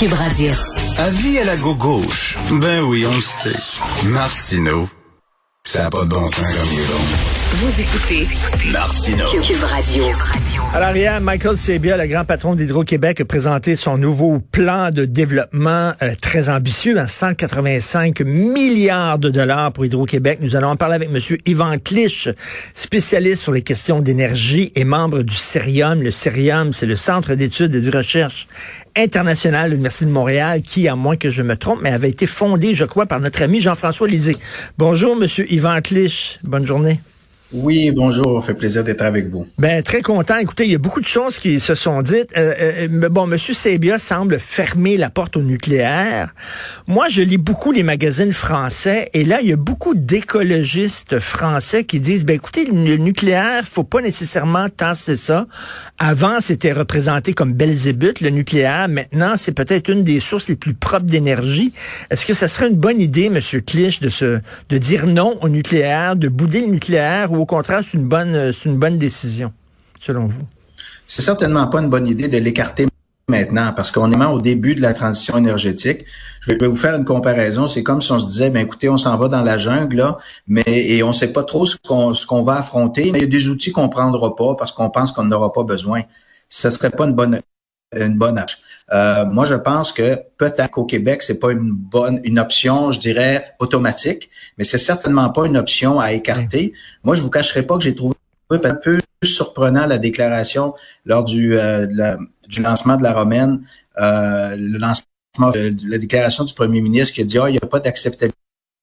[0.00, 0.54] Cube Radio.
[0.96, 2.38] Avis à la gauche.
[2.52, 3.52] Ben oui, on le sait.
[4.06, 4.88] Martineau,
[5.62, 7.39] ça n'a pas de bon sens comme il est bon.
[7.52, 8.28] Vous écoutez
[8.72, 9.26] Martineau.
[9.42, 10.04] Cube Radio.
[10.72, 15.92] À l'arrière, Michael Sebia, le grand patron d'Hydro-Québec, a présenté son nouveau plan de développement
[16.00, 20.38] euh, très ambitieux, à 185 milliards de dollars pour Hydro-Québec.
[20.40, 21.18] Nous allons en parler avec M.
[21.44, 22.28] Yvan Clich,
[22.76, 26.04] spécialiste sur les questions d'énergie et membre du CERIUM.
[26.04, 28.46] Le CERIUM, c'est le Centre d'études et de recherche
[28.96, 32.26] internationale de l'Université de Montréal, qui, à moins que je me trompe, mais avait été
[32.26, 34.36] fondé, je crois, par notre ami Jean-François Lisée.
[34.78, 35.26] Bonjour, M.
[35.48, 36.38] Yvan Clich.
[36.44, 37.00] Bonne journée.
[37.52, 39.44] Oui, bonjour, fait plaisir d'être avec vous.
[39.58, 40.36] Ben très content.
[40.36, 42.30] Écoutez, il y a beaucoup de choses qui se sont dites.
[42.36, 46.32] Euh, euh, bon, Monsieur Sebia semble fermer la porte au nucléaire.
[46.86, 51.82] Moi, je lis beaucoup les magazines français et là, il y a beaucoup d'écologistes français
[51.82, 55.46] qui disent, ben écoutez, le nucléaire, faut pas nécessairement tasser ça.
[55.98, 58.88] Avant, c'était représenté comme Belzébuth, le nucléaire.
[58.88, 61.72] Maintenant, c'est peut-être une des sources les plus propres d'énergie.
[62.10, 64.38] Est-ce que ça serait une bonne idée, Monsieur Clich, de se,
[64.68, 68.68] de dire non au nucléaire, de bouder le nucléaire au contraire, c'est une bonne, c'est
[68.68, 69.52] une bonne décision,
[70.00, 70.46] selon vous?
[71.06, 72.86] C'est certainement pas une bonne idée de l'écarter
[73.28, 76.04] maintenant parce qu'on est au début de la transition énergétique.
[76.40, 77.68] Je vais vous faire une comparaison.
[77.68, 80.18] C'est comme si on se disait, ben écoutez, on s'en va dans la jungle là,
[80.46, 83.24] mais et on sait pas trop ce qu'on ce qu'on va affronter, mais il y
[83.24, 86.02] a des outils qu'on prendra pas parce qu'on pense qu'on n'aura pas besoin.
[86.48, 87.40] Ce serait pas une bonne
[87.96, 88.58] une bonne âge.
[88.92, 92.98] Euh, moi, je pense que peut-être qu'au Québec, c'est pas une bonne, une option, je
[92.98, 96.72] dirais, automatique, mais c'est certainement pas une option à écarter.
[97.04, 98.14] Moi, je vous cacherai pas que j'ai trouvé
[98.50, 100.74] un peu surprenant la déclaration
[101.04, 101.86] lors du, euh,
[102.48, 103.62] du lancement de la romaine,
[104.00, 105.04] euh, le lancement
[105.52, 108.34] de la déclaration du premier ministre qui a dit, ah, il n'y a pas d'acceptabilité.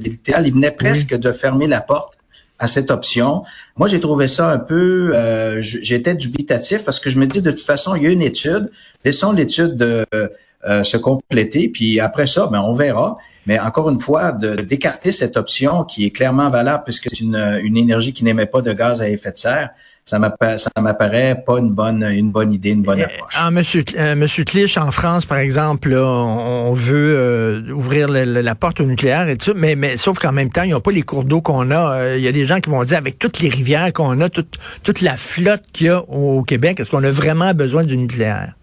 [0.00, 2.18] Il venait presque de fermer la porte
[2.62, 3.42] à cette option.
[3.76, 7.50] Moi, j'ai trouvé ça un peu, euh, j'étais dubitatif parce que je me dis de
[7.50, 8.70] toute façon, il y a une étude,
[9.04, 13.18] laissons l'étude de euh, se compléter, puis après ça, ben on verra.
[13.46, 17.76] Mais encore une fois, d'écarter cette option qui est clairement valable puisque c'est une, une
[17.76, 19.70] énergie qui n'émet pas de gaz à effet de serre,
[20.04, 23.34] ça m'apparaît pas une bonne une bonne idée, une bonne euh, approche.
[23.36, 28.80] Ah, monsieur, euh, monsieur Clich, en France, par exemple, on, veut euh, ouvrir la, porte
[28.80, 31.24] au nucléaire et tout, mais, mais sauf qu'en même temps, ils n'ont pas les cours
[31.24, 32.16] d'eau qu'on a.
[32.16, 34.58] Il y a des gens qui vont dire, avec toutes les rivières qu'on a, toute,
[34.82, 38.54] toute la flotte qu'il y a au Québec, est-ce qu'on a vraiment besoin du nucléaire?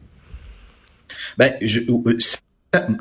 [1.38, 1.54] Ben,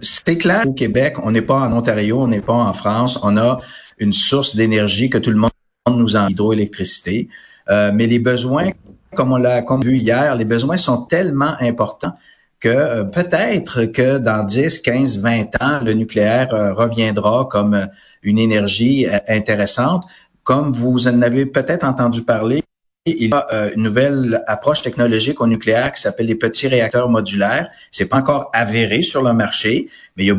[0.00, 3.36] c'est clair au Québec, on n'est pas en Ontario, on n'est pas en France, on
[3.36, 3.60] a
[3.98, 5.50] une source d'énergie que tout le monde
[5.96, 7.28] nous en hydroélectricité.
[7.70, 8.70] Euh, mais les besoins,
[9.14, 12.14] comme on l'a vu hier, les besoins sont tellement importants
[12.60, 17.88] que euh, peut-être que dans 10, 15, 20 ans, le nucléaire euh, reviendra comme
[18.22, 20.04] une énergie intéressante.
[20.42, 22.62] Comme vous en avez peut-être entendu parler,
[23.06, 27.70] il y a une nouvelle approche technologique au nucléaire qui s'appelle les petits réacteurs modulaires.
[27.90, 30.36] C'est pas encore avéré sur le marché, mais il y a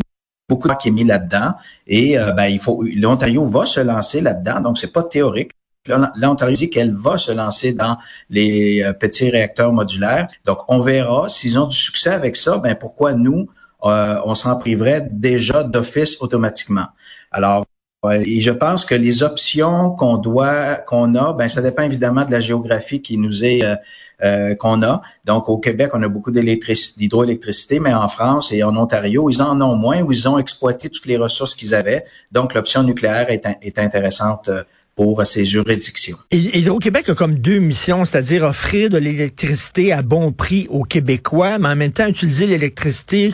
[0.49, 1.53] beaucoup de qui est mis là-dedans.
[1.87, 5.51] Et ben, il faut l'Ontario va se lancer là-dedans, donc c'est pas théorique.
[6.15, 7.97] L'Ontario dit qu'elle va se lancer dans
[8.29, 10.27] les euh, petits réacteurs modulaires.
[10.45, 12.57] Donc, on verra s'ils ont du succès avec ça.
[12.57, 13.49] Ben pourquoi nous,
[13.85, 16.87] euh, on s'en priverait déjà d'office automatiquement?
[17.31, 17.65] Alors,
[18.05, 22.25] euh, et je pense que les options qu'on doit, qu'on a, ben ça dépend évidemment
[22.25, 23.63] de la géographie qui nous est
[24.59, 25.01] qu'on a.
[25.25, 29.59] Donc au Québec, on a beaucoup d'hydroélectricité, mais en France et en Ontario, ils en
[29.61, 32.05] ont moins ou ils ont exploité toutes les ressources qu'ils avaient.
[32.31, 34.49] Donc l'option nucléaire est, est intéressante
[34.99, 36.17] pour ces juridictions.
[36.29, 41.69] Hydro-Québec a comme deux missions, c'est-à-dire offrir de l'électricité à bon prix aux Québécois, mais
[41.69, 43.33] en même temps utiliser l'électricité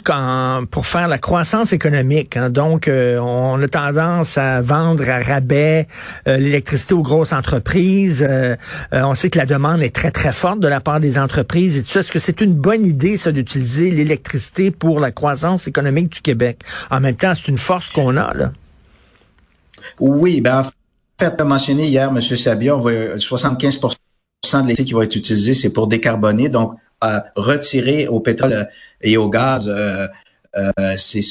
[0.69, 2.37] pour faire la croissance économique.
[2.37, 2.51] Hein.
[2.51, 5.87] Donc, euh, on a tendance à vendre à rabais
[6.27, 8.23] euh, l'électricité aux grosses entreprises.
[8.29, 8.55] Euh,
[8.91, 11.81] on sait que la demande est très, très forte de la part des entreprises et
[11.81, 11.97] tout.
[11.97, 16.59] Est-ce que c'est une bonne idée, ça, d'utiliser l'électricité pour la croissance économique du Québec?
[16.91, 18.51] En même temps, c'est une force qu'on a, là.
[19.99, 20.63] Oui, ben
[21.19, 22.21] fait mentionné hier, M.
[22.21, 26.75] Sabia, on va 75 de l'électricité qui va être utilisée, c'est pour décarboner, donc
[27.35, 28.67] retirer au pétrole
[29.01, 30.07] et au gaz euh,
[30.57, 31.21] euh, ces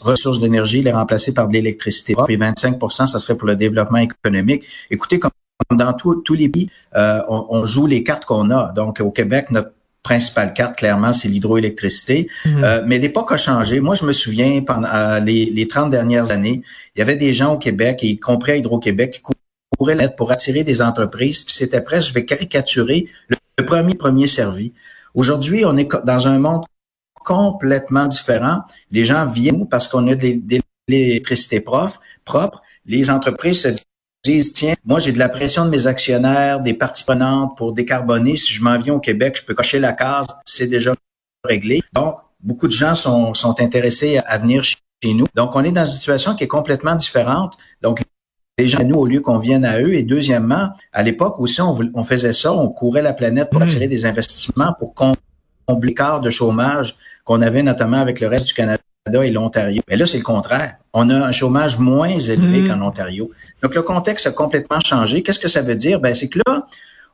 [0.00, 4.64] ressources d'énergie, les remplacer par de l'électricité et 25 ça serait pour le développement économique.
[4.90, 5.30] Écoutez, comme
[5.70, 8.72] dans tous les pays, euh, on, on, joue les cartes qu'on a.
[8.72, 9.72] Donc, au Québec, notre
[10.02, 12.28] principale carte, clairement, c'est l'hydroélectricité.
[12.44, 12.64] Mhm.
[12.64, 13.80] Euh, mais l'époque a changé.
[13.80, 16.62] Moi, je me souviens, pendant euh, les, les 30 dernières années,
[16.94, 19.22] il y avait des gens au Québec, et y compris à Hydro-Québec, qui
[19.78, 21.42] couraient l'aide pour attirer des entreprises.
[21.42, 24.72] Puis c'était presque, je vais caricaturer, le, premier premier servi.
[25.14, 26.64] Aujourd'hui, on est dans un monde
[27.24, 28.62] complètement différent.
[28.90, 32.00] Les gens viennent parce qu'on a de l'électricité propre.
[32.86, 33.84] Les entreprises se disent
[34.24, 38.36] disent, tiens, moi j'ai de la pression de mes actionnaires, des parties prenantes pour décarboner.
[38.36, 40.94] Si je m'en viens au Québec, je peux cocher la case, c'est déjà
[41.44, 41.82] réglé.
[41.92, 44.78] Donc, beaucoup de gens sont, sont intéressés à venir chez
[45.14, 45.26] nous.
[45.34, 47.56] Donc, on est dans une situation qui est complètement différente.
[47.80, 48.02] Donc,
[48.58, 49.94] les gens à nous au lieu qu'on vienne à eux.
[49.94, 53.64] Et deuxièmement, à l'époque aussi, on, faisait ça, on courait la planète pour hmm.
[53.64, 55.18] attirer des investissements pour combler
[55.82, 59.82] l'écart de chômage qu'on avait notamment avec le reste du Canada et l'Ontario.
[59.88, 60.76] Mais là, c'est le contraire.
[60.92, 62.68] On a un chômage moins élevé hmm.
[62.68, 63.30] qu'en Ontario.
[63.62, 65.22] Donc, le contexte a complètement changé.
[65.22, 66.00] Qu'est-ce que ça veut dire?
[66.00, 66.66] Ben, c'est que là,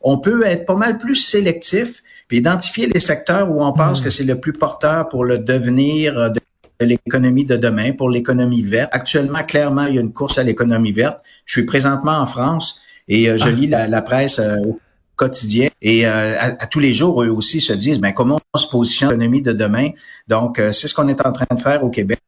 [0.02, 4.04] on peut être pas mal plus sélectif puis identifier les secteurs où on pense hmm.
[4.04, 6.40] que c'est le plus porteur pour le devenir de
[6.84, 8.90] l'économie de demain, pour l'économie verte.
[8.92, 11.20] Actuellement, clairement, il y a une course à l'économie verte.
[11.46, 13.50] Je suis présentement en France et euh, je ah.
[13.50, 14.78] lis la, presse euh, au
[15.18, 18.68] quotidien et euh, à, tous les jours, eux aussi se disent, ben, comment on se
[18.68, 19.90] positionne l'économie de demain?
[20.28, 22.18] Donc, c'est ce qu'on est en train de faire au Québec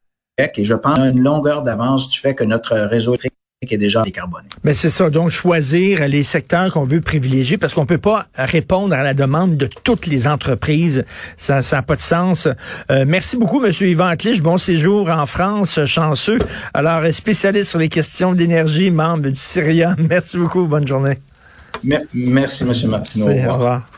[0.56, 3.34] et je pense une longueur d'avance du fait que notre réseau électrique
[3.68, 4.48] est déjà décarboné.
[4.64, 8.94] Mais c'est ça, donc choisir les secteurs qu'on veut privilégier parce qu'on peut pas répondre
[8.94, 11.04] à la demande de toutes les entreprises.
[11.36, 12.48] Ça n'a pas de sens.
[12.90, 14.40] Euh, merci beaucoup, Monsieur Yvan Atlich.
[14.40, 16.38] Bon séjour en France, chanceux.
[16.72, 19.94] Alors, spécialiste sur les questions d'énergie, membre du Syria.
[20.08, 20.66] Merci beaucoup.
[20.66, 21.18] Bonne journée.
[22.14, 23.28] Merci, Monsieur Martineau.
[23.28, 23.88] Au revoir.